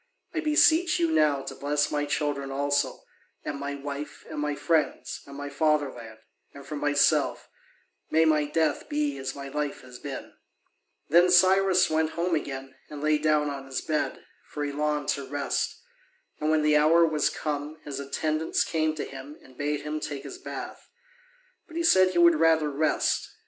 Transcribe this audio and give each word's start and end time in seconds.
I 0.33 0.39
beseech 0.39 0.97
you 0.97 1.11
now 1.11 1.43
to 1.43 1.53
bless 1.53 1.91
my 1.91 2.05
children 2.05 2.49
also, 2.49 3.03
and 3.45 3.59
my 3.59 3.75
wife, 3.75 4.25
and 4.31 4.39
my 4.39 4.55
friends, 4.55 5.21
and 5.27 5.37
my 5.37 5.47
fatherland; 5.47 6.17
and 6.55 6.65
for 6.65 6.75
myself, 6.75 7.47
may 8.09 8.25
my 8.25 8.45
death 8.45 8.89
be 8.89 9.19
as 9.19 9.35
my 9.35 9.47
life 9.47 9.81
has 9.81 9.99
been." 9.99 10.33
Then 11.09 11.29
Cyrus 11.29 11.87
went 11.87 12.13
home 12.13 12.33
again 12.33 12.73
and 12.89 12.99
lay 13.03 13.19
down 13.19 13.51
on 13.51 13.67
his 13.67 13.81
bed, 13.81 14.25
for 14.47 14.65
he 14.65 14.71
longed 14.71 15.09
to 15.09 15.27
rest. 15.27 15.79
And 16.39 16.49
when 16.49 16.63
the 16.63 16.77
hour 16.77 17.05
was 17.05 17.29
come, 17.29 17.77
his 17.83 17.99
attendants 17.99 18.63
came 18.63 18.95
to 18.95 19.05
him 19.05 19.37
and 19.43 19.55
bade 19.55 19.81
him 19.81 19.99
take 19.99 20.23
his 20.23 20.39
bath. 20.39 20.89
But 21.67 21.77
he 21.77 21.83
said 21.83 22.09
he 22.13 22.17
would 22.17 22.39
rather 22.39 22.71
rest. 22.71 23.29